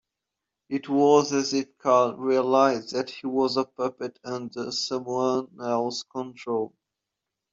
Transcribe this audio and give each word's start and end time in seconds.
It 0.67 0.89
was 0.89 1.31
as 1.31 1.53
if 1.53 1.77
Carl 1.77 2.15
realised 2.17 2.95
that 2.95 3.11
he 3.11 3.27
was 3.27 3.55
a 3.55 3.65
puppet 3.65 4.17
under 4.23 4.71
someone 4.71 5.49
else's 5.61 6.01
control. 6.05 6.73